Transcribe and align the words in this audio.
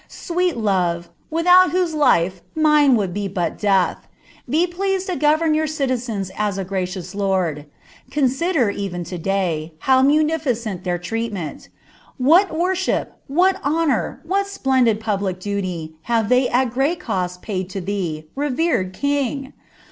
Sweet 0.07 0.57
love, 0.57 1.11
without 1.29 1.69
whose 1.69 1.93
life 1.93 2.41
mine 2.55 2.95
would 2.95 3.13
be 3.13 3.27
but 3.27 3.59
death! 3.59 4.07
Be 4.49 4.65
pleased 4.65 5.05
to 5.05 5.15
govern 5.15 5.53
jour 5.53 5.67
citizens 5.67 6.31
as 6.35 6.57
a 6.57 6.63
gracious 6.63 7.13
lord. 7.13 7.67
Consider, 8.09 8.71
even 8.71 9.03
to 9.03 9.19
day, 9.19 9.73
how 9.81 10.01
munificent 10.01 10.83
their 10.83 10.97
treatment! 10.97 11.69
What 12.17 12.51
worship, 12.51 13.13
what 13.27 13.63
honour, 13.63 14.21
what 14.23 14.47
splendid 14.47 14.99
public 14.99 15.39
duty, 15.39 15.93
have 16.09 16.29
they 16.29 16.49
at 16.49 16.71
great 16.71 16.99
cost 16.99 17.43
paid 17.43 17.69
to 17.69 17.79
thee, 17.79 18.25
revered 18.35 18.93
king 18.93 19.53